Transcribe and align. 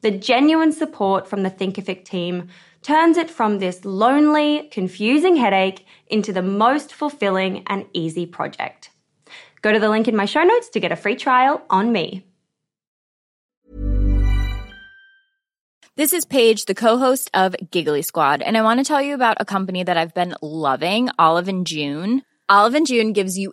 The 0.00 0.12
genuine 0.12 0.70
support 0.70 1.26
from 1.26 1.42
the 1.42 1.50
Thinkific 1.50 2.04
team 2.04 2.48
turns 2.82 3.16
it 3.16 3.28
from 3.28 3.58
this 3.58 3.84
lonely, 3.84 4.68
confusing 4.70 5.34
headache 5.34 5.84
into 6.06 6.32
the 6.32 6.42
most 6.42 6.94
fulfilling 6.94 7.64
and 7.66 7.84
easy 7.92 8.24
project. 8.24 8.90
Go 9.60 9.72
to 9.72 9.80
the 9.80 9.88
link 9.88 10.06
in 10.06 10.14
my 10.14 10.24
show 10.24 10.44
notes 10.44 10.68
to 10.70 10.80
get 10.80 10.92
a 10.92 10.96
free 10.96 11.16
trial 11.16 11.62
on 11.68 11.90
me. 11.90 12.24
This 15.96 16.12
is 16.12 16.24
Paige, 16.24 16.66
the 16.66 16.76
co-host 16.76 17.28
of 17.34 17.56
Giggly 17.72 18.02
Squad, 18.02 18.40
and 18.40 18.56
I 18.56 18.62
want 18.62 18.78
to 18.78 18.84
tell 18.84 19.02
you 19.02 19.14
about 19.14 19.38
a 19.40 19.44
company 19.44 19.82
that 19.82 19.96
I've 19.96 20.14
been 20.14 20.36
loving, 20.40 21.10
Olive 21.18 21.48
and 21.48 21.66
June. 21.66 22.22
Olive 22.48 22.76
and 22.76 22.86
June 22.86 23.12
gives 23.12 23.36
you 23.36 23.52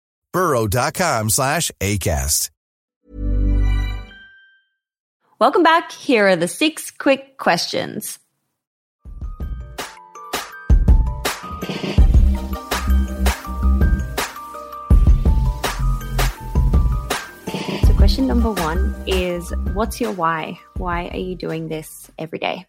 burrow.com 0.31 1.29
slash 1.29 1.71
ACAST. 1.79 2.49
Welcome 5.41 5.63
back. 5.63 5.91
Here 5.91 6.27
are 6.27 6.35
the 6.35 6.47
six 6.47 6.91
quick 6.91 7.35
questions. 7.39 8.19
So, 17.81 17.93
question 17.97 18.27
number 18.27 18.51
one 18.51 18.93
is 19.07 19.51
What's 19.73 19.99
your 19.99 20.11
why? 20.11 20.59
Why 20.77 21.07
are 21.07 21.17
you 21.17 21.33
doing 21.33 21.69
this 21.69 22.11
every 22.19 22.37
day? 22.37 22.67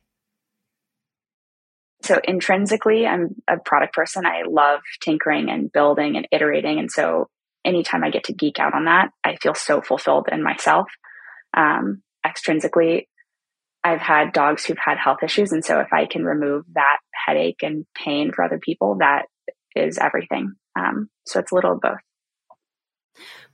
So, 2.05 2.23
intrinsically, 2.25 3.07
I'm 3.07 3.35
a 3.47 3.59
product 3.59 3.93
person. 3.93 4.25
I 4.25 4.45
love 4.49 4.81
tinkering 5.03 5.51
and 5.51 5.71
building 5.71 6.17
and 6.17 6.27
iterating. 6.33 6.79
And 6.79 6.91
so, 6.91 7.29
anytime 7.65 8.05
I 8.05 8.11
get 8.11 8.25
to 8.25 8.35
geek 8.35 8.59
out 8.59 8.75
on 8.75 8.87
that, 8.87 9.11
I 9.25 9.37
feel 9.37 9.55
so 9.55 9.81
fulfilled 9.81 10.29
in 10.31 10.43
myself. 10.43 10.89
Um, 11.57 12.03
extrinsically, 12.27 13.07
I've 13.85 14.01
had 14.01 14.33
dogs 14.33 14.65
who've 14.65 14.79
had 14.79 14.99
health 14.99 15.23
issues. 15.23 15.53
And 15.53 15.65
so 15.65 15.81
if 15.81 15.93
I 15.93 16.07
can 16.07 16.25
remove 16.25 16.65
that 16.75 16.99
headache 17.13 17.63
and 17.63 17.85
pain 17.95 18.33
for 18.33 18.45
other 18.45 18.59
people, 18.59 18.99
that 19.01 19.27
is 19.75 19.99
everything. 19.99 20.55
Um, 20.79 21.09
so 21.27 21.41
it's 21.41 21.53
a 21.53 21.55
little 21.55 21.73
of 21.73 21.81
both. 21.81 21.99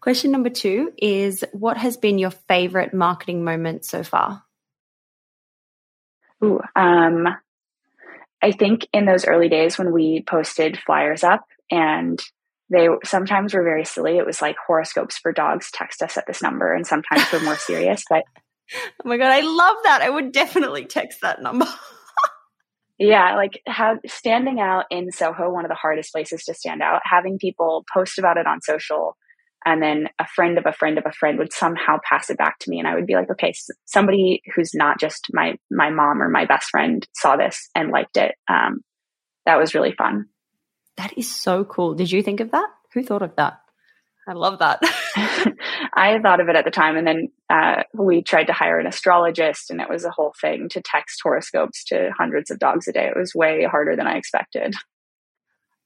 Question 0.00 0.30
number 0.30 0.50
two 0.50 0.92
is 0.98 1.44
What 1.52 1.78
has 1.78 1.96
been 1.96 2.18
your 2.18 2.30
favorite 2.30 2.94
marketing 2.94 3.44
moment 3.44 3.84
so 3.84 4.02
far? 4.02 4.44
Ooh, 6.44 6.60
um, 6.76 7.26
I 8.40 8.52
think 8.52 8.86
in 8.92 9.06
those 9.06 9.26
early 9.26 9.48
days 9.48 9.76
when 9.78 9.92
we 9.92 10.24
posted 10.26 10.78
flyers 10.78 11.24
up 11.24 11.44
and 11.70 12.20
they 12.70 12.88
sometimes 13.04 13.54
were 13.54 13.62
very 13.62 13.84
silly. 13.84 14.18
It 14.18 14.26
was 14.26 14.42
like 14.42 14.56
horoscopes 14.66 15.18
for 15.18 15.32
dogs, 15.32 15.70
text 15.72 16.02
us 16.02 16.16
at 16.16 16.26
this 16.26 16.42
number, 16.42 16.72
and 16.72 16.86
sometimes 16.86 17.24
we're 17.32 17.44
more 17.44 17.56
serious. 17.56 18.04
But 18.08 18.24
oh 18.74 19.08
my 19.08 19.16
God, 19.16 19.30
I 19.30 19.40
love 19.40 19.76
that. 19.84 20.02
I 20.02 20.10
would 20.10 20.32
definitely 20.32 20.84
text 20.84 21.20
that 21.22 21.42
number. 21.42 21.66
yeah, 22.98 23.36
like 23.36 23.62
how 23.66 23.98
standing 24.06 24.60
out 24.60 24.84
in 24.90 25.10
Soho, 25.10 25.50
one 25.50 25.64
of 25.64 25.70
the 25.70 25.74
hardest 25.74 26.12
places 26.12 26.44
to 26.44 26.54
stand 26.54 26.82
out, 26.82 27.00
having 27.04 27.38
people 27.38 27.84
post 27.92 28.18
about 28.18 28.36
it 28.36 28.46
on 28.46 28.60
social, 28.60 29.16
and 29.64 29.82
then 29.82 30.08
a 30.18 30.26
friend 30.26 30.58
of 30.58 30.66
a 30.66 30.72
friend 30.72 30.98
of 30.98 31.04
a 31.06 31.12
friend 31.12 31.38
would 31.38 31.52
somehow 31.52 31.98
pass 32.08 32.30
it 32.30 32.38
back 32.38 32.58
to 32.58 32.70
me 32.70 32.78
and 32.78 32.86
i 32.86 32.94
would 32.94 33.06
be 33.06 33.14
like 33.14 33.30
okay 33.30 33.52
somebody 33.84 34.40
who's 34.54 34.72
not 34.74 35.00
just 35.00 35.26
my 35.32 35.54
my 35.70 35.90
mom 35.90 36.22
or 36.22 36.28
my 36.28 36.44
best 36.44 36.70
friend 36.70 37.06
saw 37.14 37.36
this 37.36 37.68
and 37.74 37.90
liked 37.90 38.16
it 38.16 38.34
um, 38.48 38.80
that 39.46 39.58
was 39.58 39.74
really 39.74 39.92
fun 39.92 40.26
that 40.98 41.16
is 41.16 41.34
so 41.34 41.64
cool. 41.64 41.94
Did 41.94 42.12
you 42.12 42.22
think 42.22 42.40
of 42.40 42.50
that? 42.50 42.68
Who 42.92 43.02
thought 43.02 43.22
of 43.22 43.34
that? 43.36 43.60
I 44.28 44.34
love 44.34 44.58
that. 44.58 44.80
I 45.94 46.18
thought 46.22 46.40
of 46.40 46.48
it 46.48 46.56
at 46.56 46.64
the 46.66 46.70
time 46.70 46.96
and 46.96 47.06
then 47.06 47.28
uh, 47.48 47.84
we 47.94 48.22
tried 48.22 48.48
to 48.48 48.52
hire 48.52 48.78
an 48.78 48.86
astrologist 48.86 49.70
and 49.70 49.80
it 49.80 49.88
was 49.88 50.04
a 50.04 50.10
whole 50.10 50.34
thing 50.38 50.68
to 50.70 50.82
text 50.82 51.20
horoscopes 51.22 51.84
to 51.84 52.10
hundreds 52.16 52.50
of 52.50 52.58
dogs 52.58 52.86
a 52.88 52.92
day. 52.92 53.06
It 53.06 53.18
was 53.18 53.34
way 53.34 53.64
harder 53.64 53.96
than 53.96 54.06
i 54.06 54.16
expected. 54.16 54.74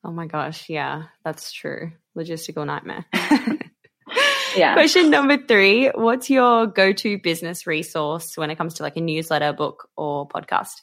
Oh 0.04 0.10
my 0.10 0.26
gosh 0.26 0.68
yeah 0.68 1.04
that's 1.24 1.52
true. 1.52 1.92
Logistical 2.16 2.66
nightmare. 2.66 3.06
Yeah. 4.56 4.74
Question 4.74 5.10
number 5.10 5.38
three 5.38 5.88
What's 5.88 6.28
your 6.28 6.66
go 6.66 6.92
to 6.92 7.18
business 7.18 7.66
resource 7.66 8.36
when 8.36 8.50
it 8.50 8.56
comes 8.56 8.74
to 8.74 8.82
like 8.82 8.96
a 8.96 9.00
newsletter, 9.00 9.52
book, 9.52 9.88
or 9.96 10.28
podcast? 10.28 10.74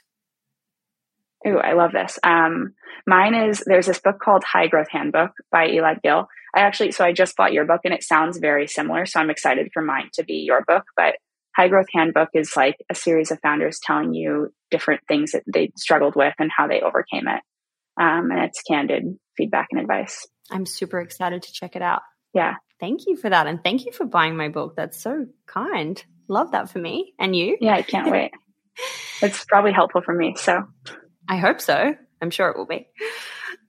Oh, 1.46 1.58
I 1.58 1.74
love 1.74 1.92
this. 1.94 2.20
Um, 2.24 2.74
mine 3.08 3.34
is 3.34 3.64
there's 3.66 3.86
this 3.86 4.00
book 4.00 4.20
called 4.20 4.44
High 4.44 4.68
Growth 4.68 4.90
Handbook 4.90 5.32
by 5.52 5.68
Elad 5.70 6.02
Gil. 6.02 6.28
I 6.56 6.62
actually, 6.62 6.92
so 6.92 7.06
I 7.06 7.14
just 7.14 7.36
bought 7.38 7.54
your 7.54 7.66
book 7.66 7.82
and 7.86 7.94
it 7.94 8.04
sounds 8.04 8.38
very 8.40 8.68
similar. 8.68 9.06
So 9.06 9.20
I'm 9.20 9.30
excited 9.30 9.70
for 9.74 9.82
mine 9.82 10.10
to 10.16 10.24
be 10.24 10.46
your 10.46 10.64
book. 10.66 10.84
But 10.98 11.16
High 11.56 11.68
Growth 11.68 11.88
Handbook 11.94 12.30
is 12.34 12.56
like 12.56 12.78
a 12.90 12.96
series 12.96 13.32
of 13.32 13.40
founders 13.42 13.80
telling 13.82 14.14
you 14.14 14.54
different 14.72 15.02
things 15.08 15.32
that 15.32 15.44
they 15.52 15.72
struggled 15.78 16.16
with 16.16 16.34
and 16.40 16.52
how 16.56 16.68
they 16.68 16.82
overcame 16.82 17.28
it. 17.28 17.42
Um, 18.02 18.32
and 18.32 18.44
it's 18.46 18.62
candid 18.62 19.18
feedback 19.38 19.68
and 19.72 19.80
advice. 19.80 20.28
I'm 20.52 20.66
super 20.66 21.00
excited 21.00 21.44
to 21.44 21.54
check 21.54 21.76
it 21.76 21.82
out. 21.82 22.02
Yeah. 22.34 22.56
Thank 22.80 23.08
you 23.08 23.18
for 23.18 23.30
that. 23.30 23.48
And 23.48 23.64
thank 23.64 23.86
you 23.86 23.92
for 23.92 24.06
buying 24.06 24.38
my 24.38 24.50
book. 24.50 24.76
That's 24.76 25.02
so 25.02 25.26
kind. 25.48 26.02
Love 26.28 26.52
that 26.52 26.70
for 26.70 26.80
me. 26.80 27.14
And 27.20 27.36
you? 27.36 27.58
Yeah, 27.60 27.76
I 27.76 27.82
can't 27.82 28.10
wait. 28.10 28.32
it's 29.22 29.44
probably 29.46 29.74
helpful 29.74 30.02
for 30.02 30.14
me. 30.14 30.36
So 30.38 30.64
I 31.30 31.38
hope 31.38 31.62
so. 31.62 31.96
I'm 32.22 32.32
sure 32.32 32.50
it 32.50 32.58
will 32.58 32.66
be. 32.66 32.90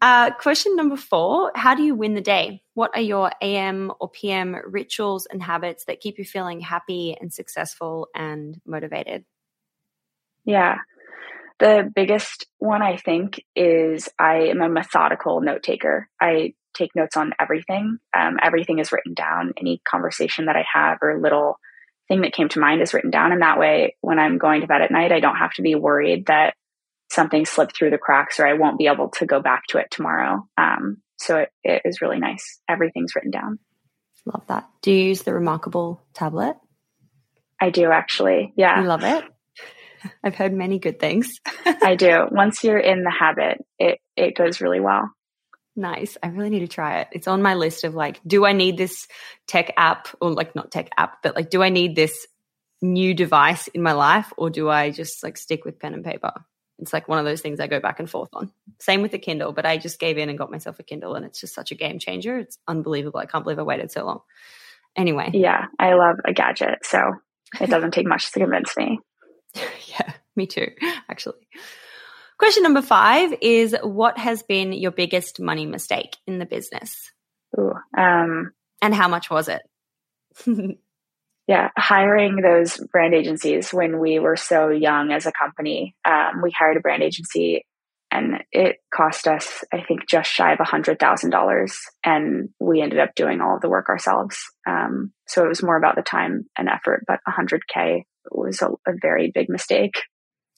Uh, 0.03 0.31
question 0.31 0.77
number 0.77 0.97
four 0.97 1.53
How 1.55 1.75
do 1.75 1.83
you 1.83 1.95
win 1.95 2.15
the 2.15 2.23
day? 2.23 2.63
What 2.75 2.91
are 2.95 3.03
your 3.03 3.31
AM 3.43 3.93
or 4.01 4.09
PM 4.09 4.57
rituals 4.67 5.27
and 5.27 5.43
habits 5.43 5.85
that 5.85 6.01
keep 6.01 6.19
you 6.19 6.25
feeling 6.25 6.61
happy 6.61 7.17
and 7.21 7.33
successful 7.33 8.09
and 8.15 8.59
motivated? 8.67 9.25
Yeah. 10.45 10.79
The 11.59 11.91
biggest 11.95 12.47
one 12.59 12.81
I 12.81 12.97
think 12.97 13.45
is 13.55 14.09
I 14.19 14.49
am 14.49 14.63
a 14.63 14.69
methodical 14.71 15.43
note 15.43 15.63
taker. 15.63 16.09
I 16.19 16.55
take 16.73 16.97
notes 16.97 17.19
on 17.19 17.35
everything. 17.39 17.99
Um, 18.17 18.39
everything 18.43 18.79
is 18.79 18.93
written 18.93 19.13
down. 19.13 19.53
Any 19.59 19.83
conversation 19.87 20.47
that 20.47 20.57
I 20.57 20.65
have 20.73 20.99
or 21.03 21.21
little 21.21 21.59
thing 22.09 22.23
that 22.23 22.33
came 22.33 22.49
to 22.51 22.61
mind 22.61 22.81
is 22.81 22.95
written 22.95 23.11
down. 23.11 23.33
And 23.33 23.43
that 23.43 23.59
way, 23.59 23.97
when 24.01 24.19
I'm 24.19 24.39
going 24.39 24.63
to 24.63 24.67
bed 24.67 24.81
at 24.81 24.91
night, 24.91 25.13
I 25.13 25.21
don't 25.21 25.37
have 25.37 25.53
to 25.55 25.63
be 25.63 25.75
worried 25.75 26.27
that 26.27 26.55
something 27.11 27.45
slipped 27.45 27.77
through 27.77 27.91
the 27.91 27.99
cracks 27.99 28.41
or 28.41 28.47
I 28.47 28.55
won't 28.55 28.79
be 28.79 28.87
able 28.87 29.09
to 29.19 29.27
go 29.27 29.41
back 29.41 29.65
to 29.69 29.79
it 29.79 29.89
tomorrow. 29.91 30.47
Um, 30.57 30.99
so 31.19 31.39
it, 31.39 31.51
it 31.63 31.83
is 31.85 32.01
really 32.01 32.19
nice. 32.19 32.61
Everything's 32.69 33.15
written 33.15 33.31
down. 33.31 33.59
Love 34.27 34.47
that. 34.49 34.69
Do 34.83 34.93
you 34.93 35.09
use 35.09 35.23
the 35.23 35.35
Remarkable 35.35 36.03
tablet? 36.15 36.57
I 37.61 37.71
do 37.71 37.91
actually. 37.91 38.53
Yeah. 38.57 38.81
You 38.81 38.87
love 38.87 39.03
it? 39.03 39.25
I've 40.25 40.35
heard 40.35 40.55
many 40.55 40.79
good 40.79 40.99
things. 40.99 41.41
I 41.67 41.95
do. 41.95 42.27
Once 42.31 42.65
you're 42.65 42.79
in 42.79 43.03
the 43.03 43.11
habit, 43.11 43.59
it, 43.79 43.99
it 44.17 44.35
goes 44.35 44.61
really 44.61 44.81
well. 44.81 45.11
Nice. 45.77 46.17
I 46.23 46.29
really 46.29 46.51
need 46.51 46.61
to 46.61 46.69
try 46.69 47.01
it. 47.01 47.09
It's 47.13 47.29
on 47.29 47.43
my 47.43 47.55
list 47.55 47.85
of 47.85 47.95
like, 47.95 48.21
do 48.27 48.45
I 48.45 48.53
need 48.53 48.77
this 48.77 49.07
tech 49.47 49.73
app 49.77 50.09
or 50.21 50.31
like 50.31 50.55
not 50.55 50.71
tech 50.71 50.91
app, 50.97 51.23
but 51.23 51.35
like, 51.35 51.51
do 51.51 51.63
I 51.63 51.69
need 51.69 51.97
this 51.97 52.27
new 52.83 53.15
device 53.15 53.69
in 53.69 53.83
my 53.83 53.93
life 53.93 54.33
or 54.37 54.49
do 54.49 54.69
I 54.69 54.91
just 54.91 55.23
like 55.23 55.37
stick 55.37 55.65
with 55.65 55.79
pen 55.79 55.95
and 55.95 56.05
paper? 56.05 56.33
It's 56.81 56.93
like 56.93 57.09
one 57.09 57.19
of 57.19 57.25
those 57.25 57.41
things 57.41 57.61
I 57.61 57.67
go 57.67 57.81
back 57.81 58.01
and 58.01 58.09
forth 58.09 58.31
on. 58.33 58.51
Same 58.79 59.03
with 59.03 59.13
the 59.13 59.19
Kindle, 59.19 59.53
but 59.53 59.67
I 59.67 59.77
just 59.77 60.01
gave 60.01 60.19
in 60.19 60.29
and 60.29 60.39
got 60.39 60.51
myself 60.51 60.79
a 60.79 60.83
Kindle 60.83 61.15
and 61.15 61.25
it's 61.25 61.41
just 61.41 61.55
such 61.55 61.73
a 61.73 61.75
game 61.75 61.99
changer. 61.99 62.39
It's 62.39 62.59
unbelievable. 62.67 63.21
I 63.21 63.27
can't 63.27 63.45
believe 63.45 63.59
I 63.59 63.63
waited 63.63 63.93
so 63.93 64.05
long. 64.05 64.21
Anyway. 64.97 65.31
Yeah, 65.35 65.67
I 65.79 65.95
love 65.95 66.17
a 66.25 66.33
gadget. 66.33 66.85
So 66.85 67.01
it 67.61 67.71
doesn't 67.71 67.93
take 67.93 68.07
much 68.07 68.33
to 68.33 68.41
convince 68.41 68.77
me. 68.77 68.99
yeah, 69.55 70.13
me 70.37 70.47
too, 70.47 70.69
actually. 71.09 71.47
Question 72.39 72.63
number 72.63 72.83
five 72.83 73.35
is 73.43 73.77
what 73.83 74.17
has 74.17 74.43
been 74.43 74.73
your 74.73 74.93
biggest 74.93 75.41
money 75.41 75.67
mistake 75.67 76.17
in 76.27 76.39
the 76.39 76.47
business? 76.47 77.11
Ooh, 77.59 77.75
um, 77.97 78.53
and 78.81 78.95
how 78.95 79.09
much 79.09 79.31
was 79.31 79.49
it? 79.49 79.61
yeah, 81.47 81.71
hiring 81.77 82.37
those 82.37 82.77
brand 82.93 83.15
agencies 83.15 83.71
when 83.73 83.99
we 83.99 84.19
were 84.19 84.37
so 84.37 84.69
young 84.69 85.13
as 85.13 85.27
a 85.27 85.33
company. 85.33 85.97
Um, 86.05 86.43
we 86.43 86.53
hired 86.57 86.77
a 86.77 86.81
brand 86.81 87.03
agency 87.03 87.65
and 88.13 88.43
it 88.51 88.77
cost 88.93 89.29
us, 89.29 89.65
I 89.73 89.83
think, 89.83 90.09
just 90.09 90.31
shy 90.31 90.53
of 90.53 90.61
a 90.61 90.65
hundred 90.65 90.99
thousand 90.99 91.31
dollars, 91.31 91.79
and 92.05 92.49
we 92.59 92.83
ended 92.83 92.99
up 92.99 93.15
doing 93.15 93.41
all 93.41 93.55
of 93.55 93.61
the 93.61 93.69
work 93.69 93.89
ourselves. 93.89 94.39
Um, 94.69 95.13
so 95.27 95.45
it 95.45 95.49
was 95.49 95.63
more 95.63 95.77
about 95.77 95.95
the 95.95 96.03
time 96.03 96.47
and 96.59 96.69
effort, 96.69 97.05
but 97.07 97.21
a 97.27 97.31
hundred 97.31 97.63
k 97.73 98.05
was 98.31 98.63
a, 98.63 98.71
a 98.87 98.95
very 99.01 99.31
big 99.33 99.49
mistake. 99.49 99.95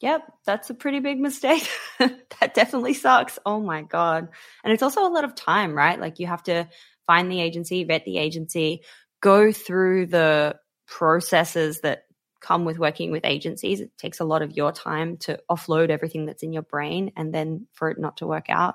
Yep, 0.00 0.22
that's 0.46 0.70
a 0.70 0.74
pretty 0.74 0.98
big 0.98 1.20
mistake. 1.20 1.68
that 1.98 2.54
definitely 2.54 2.94
sucks. 2.94 3.38
Oh 3.46 3.60
my 3.60 3.82
God. 3.82 4.28
And 4.64 4.72
it's 4.72 4.82
also 4.82 5.06
a 5.06 5.12
lot 5.12 5.24
of 5.24 5.36
time, 5.36 5.74
right? 5.74 6.00
Like 6.00 6.18
you 6.18 6.26
have 6.26 6.42
to 6.44 6.68
find 7.06 7.30
the 7.30 7.40
agency, 7.40 7.84
vet 7.84 8.04
the 8.04 8.18
agency, 8.18 8.82
go 9.22 9.52
through 9.52 10.06
the 10.06 10.56
processes 10.98 11.80
that 11.80 12.04
come 12.40 12.64
with 12.64 12.78
working 12.78 13.10
with 13.10 13.24
agencies. 13.24 13.80
It 13.80 13.96
takes 13.96 14.20
a 14.20 14.24
lot 14.24 14.42
of 14.42 14.52
your 14.52 14.72
time 14.72 15.16
to 15.18 15.38
offload 15.50 15.88
everything 15.88 16.26
that's 16.26 16.42
in 16.42 16.52
your 16.52 16.62
brain 16.62 17.12
and 17.16 17.32
then 17.32 17.66
for 17.72 17.90
it 17.90 17.98
not 17.98 18.18
to 18.18 18.26
work 18.26 18.50
out. 18.50 18.74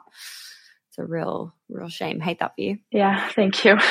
It's 0.90 0.98
a 0.98 1.06
real, 1.06 1.54
real 1.70 1.90
shame. 1.90 2.20
Hate 2.20 2.40
that 2.40 2.56
for 2.56 2.62
you. 2.62 2.80
Yeah, 2.92 3.30
thank 3.30 3.64
you. 3.64 3.78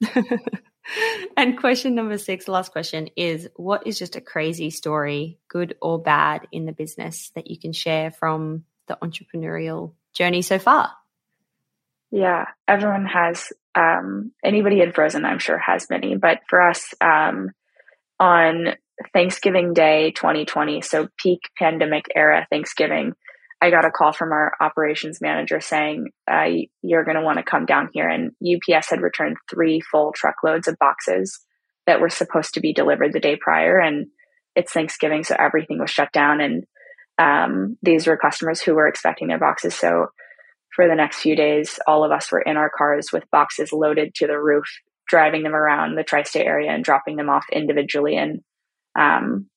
and 1.36 1.58
question 1.58 1.94
number 1.94 2.16
six, 2.16 2.48
last 2.48 2.72
question 2.72 3.08
is 3.14 3.48
what 3.56 3.86
is 3.86 3.98
just 3.98 4.16
a 4.16 4.20
crazy 4.20 4.70
story, 4.70 5.38
good 5.48 5.76
or 5.82 6.00
bad, 6.00 6.46
in 6.50 6.64
the 6.64 6.72
business 6.72 7.30
that 7.34 7.50
you 7.50 7.58
can 7.58 7.72
share 7.72 8.10
from 8.10 8.64
the 8.88 8.96
entrepreneurial 9.02 9.92
journey 10.14 10.40
so 10.40 10.58
far? 10.58 10.90
Yeah, 12.10 12.46
everyone 12.66 13.06
has, 13.06 13.52
um, 13.74 14.32
anybody 14.44 14.80
in 14.80 14.92
Frozen, 14.92 15.24
I'm 15.24 15.38
sure, 15.38 15.58
has 15.58 15.86
many. 15.88 16.16
But 16.16 16.40
for 16.48 16.60
us, 16.60 16.94
um, 17.00 17.50
on 18.20 18.74
Thanksgiving 19.12 19.74
Day 19.74 20.12
2020, 20.12 20.80
so 20.82 21.08
peak 21.18 21.40
pandemic 21.58 22.04
era 22.14 22.46
Thanksgiving, 22.50 23.14
I 23.60 23.70
got 23.70 23.84
a 23.84 23.90
call 23.90 24.12
from 24.12 24.32
our 24.32 24.52
operations 24.60 25.20
manager 25.20 25.60
saying, 25.60 26.10
uh, 26.30 26.48
You're 26.82 27.04
going 27.04 27.16
to 27.16 27.22
want 27.22 27.38
to 27.38 27.44
come 27.44 27.64
down 27.64 27.90
here. 27.92 28.08
And 28.08 28.32
UPS 28.42 28.90
had 28.90 29.00
returned 29.00 29.36
three 29.50 29.80
full 29.80 30.12
truckloads 30.14 30.68
of 30.68 30.78
boxes 30.78 31.40
that 31.86 32.00
were 32.00 32.10
supposed 32.10 32.54
to 32.54 32.60
be 32.60 32.72
delivered 32.72 33.12
the 33.12 33.20
day 33.20 33.36
prior. 33.40 33.78
And 33.78 34.06
it's 34.54 34.72
Thanksgiving, 34.72 35.24
so 35.24 35.36
everything 35.38 35.78
was 35.78 35.90
shut 35.90 36.12
down. 36.12 36.40
And 36.40 36.64
um, 37.18 37.78
these 37.82 38.06
were 38.06 38.16
customers 38.16 38.60
who 38.60 38.74
were 38.74 38.88
expecting 38.88 39.28
their 39.28 39.38
boxes. 39.38 39.74
So 39.74 40.08
for 40.74 40.88
the 40.88 40.94
next 40.94 41.18
few 41.18 41.36
days, 41.36 41.78
all 41.86 42.04
of 42.04 42.12
us 42.12 42.32
were 42.32 42.40
in 42.40 42.56
our 42.56 42.70
cars 42.70 43.08
with 43.12 43.30
boxes 43.30 43.72
loaded 43.72 44.14
to 44.16 44.26
the 44.26 44.38
roof, 44.38 44.66
driving 45.08 45.42
them 45.42 45.54
around 45.54 45.96
the 45.96 46.02
tri 46.02 46.22
state 46.22 46.46
area 46.46 46.70
and 46.70 46.84
dropping 46.84 47.16
them 47.16 47.28
off 47.28 47.44
individually. 47.52 48.16
And 48.16 48.40
um, 48.98 49.48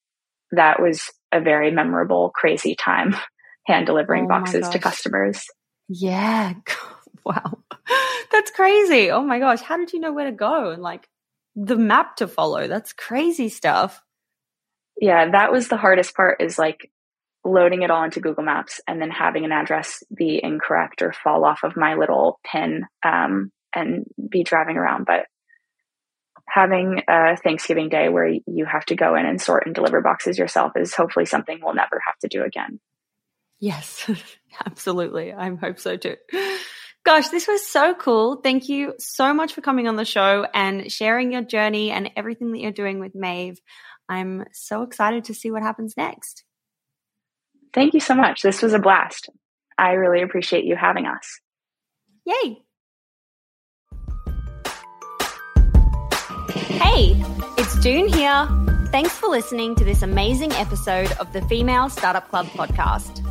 that 0.52 0.82
was 0.82 1.12
a 1.32 1.40
very 1.40 1.72
memorable, 1.72 2.32
crazy 2.34 2.76
time 2.76 3.16
hand 3.66 3.86
delivering 3.86 4.26
oh 4.26 4.30
boxes 4.30 4.70
to 4.70 4.80
customers. 4.80 5.46
Yeah. 5.88 6.54
wow. 7.26 7.60
That's 8.32 8.52
crazy. 8.52 9.12
Oh 9.12 9.24
my 9.24 9.40
gosh. 9.40 9.62
How 9.62 9.78
did 9.78 9.94
you 9.94 10.00
know 10.00 10.12
where 10.12 10.26
to 10.26 10.36
go 10.36 10.72
and 10.72 10.82
like 10.82 11.08
the 11.56 11.78
map 11.78 12.18
to 12.18 12.28
follow? 12.28 12.68
That's 12.68 12.94
crazy 12.94 13.50
stuff. 13.50 14.02
Yeah, 15.00 15.32
that 15.32 15.52
was 15.52 15.68
the 15.68 15.78
hardest 15.78 16.16
part 16.16 16.42
is 16.42 16.58
like 16.58 16.90
loading 17.46 17.84
it 17.84 17.92
all 17.92 18.04
into 18.04 18.20
Google 18.20 18.44
Maps 18.44 18.82
and 18.88 19.00
then 19.00 19.12
having 19.12 19.46
an 19.46 19.52
address 19.52 20.04
be 20.14 20.40
incorrect 20.42 21.02
or 21.02 21.14
fall 21.14 21.46
off 21.46 21.64
of 21.64 21.78
my 21.78 21.94
little 21.94 22.40
pin 22.44 22.86
um, 23.06 23.52
and 23.74 24.06
be 24.30 24.44
driving 24.44 24.78
around. 24.78 25.06
But 25.06 25.28
having 26.50 27.04
a 27.08 27.38
Thanksgiving 27.38 27.90
day 27.90 28.10
where 28.10 28.28
you 28.28 28.66
have 28.66 28.86
to 28.86 28.96
go 28.96 29.16
in 29.16 29.26
and 29.26 29.42
sort 29.42 29.66
and 29.66 29.76
deliver 29.76 30.02
boxes 30.02 30.38
yourself 30.38 30.74
is 30.76 30.94
hopefully 30.94 31.26
something 31.26 31.60
we'll 31.62 31.76
never 31.76 32.02
have 32.06 32.18
to 32.20 32.28
do 32.28 32.44
again. 32.44 32.80
Yes, 33.60 34.10
absolutely. 34.66 35.32
I 35.32 35.54
hope 35.56 35.80
so 35.80 35.98
too. 35.98 36.16
Gosh, 37.06 37.30
this 37.30 37.48
was 37.48 37.68
so 37.68 37.94
cool. 37.94 38.38
Thank 38.38 38.68
you 38.68 38.94
so 38.98 39.34
much 39.34 39.54
for 39.54 39.62
coming 39.62 39.88
on 39.88 39.96
the 39.96 40.06
show 40.06 40.48
and 40.54 40.92
sharing 40.92 41.32
your 41.32 41.44
journey 41.44 41.92
and 41.92 42.10
everything 42.16 42.52
that 42.52 42.60
you're 42.60 42.72
doing 42.72 43.00
with 43.00 43.14
Maev. 43.14 43.58
I'm 44.10 44.46
so 44.54 44.82
excited 44.82 45.26
to 45.26 45.36
see 45.36 45.52
what 45.52 45.62
happens 45.62 45.96
next. 45.98 46.45
Thank 47.76 47.94
you 47.94 48.00
so 48.00 48.16
much. 48.16 48.42
This 48.42 48.62
was 48.62 48.72
a 48.72 48.80
blast. 48.80 49.30
I 49.78 49.92
really 49.92 50.22
appreciate 50.22 50.64
you 50.64 50.78
having 50.78 51.06
us. 51.08 51.42
Yay. 52.24 52.62
Hey, 56.70 57.22
it's 57.58 57.78
Doone 57.82 58.08
here. 58.08 58.48
Thanks 58.94 59.12
for 59.18 59.28
listening 59.28 59.76
to 59.76 59.84
this 59.84 60.04
amazing 60.04 60.54
episode 60.54 61.12
of 61.20 61.34
the 61.34 61.42
Female 61.50 61.90
Startup 61.90 62.26
Club 62.30 62.46
podcast. 62.48 63.22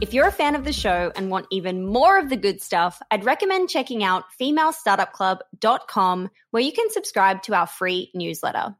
If 0.00 0.14
you're 0.14 0.28
a 0.28 0.32
fan 0.32 0.54
of 0.54 0.64
the 0.64 0.72
show 0.72 1.12
and 1.14 1.30
want 1.30 1.46
even 1.50 1.84
more 1.84 2.18
of 2.18 2.30
the 2.30 2.38
good 2.38 2.62
stuff, 2.62 3.02
I'd 3.10 3.26
recommend 3.26 3.68
checking 3.68 4.02
out 4.02 4.24
femalestartupclub.com 4.40 6.30
where 6.52 6.62
you 6.62 6.72
can 6.72 6.90
subscribe 6.90 7.42
to 7.42 7.54
our 7.54 7.66
free 7.66 8.10
newsletter. 8.14 8.74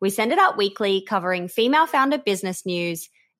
We 0.00 0.10
send 0.10 0.30
it 0.30 0.38
out 0.38 0.56
weekly 0.56 1.04
covering 1.04 1.48
female 1.48 1.88
founder 1.88 2.18
business 2.18 2.64
news 2.64 3.08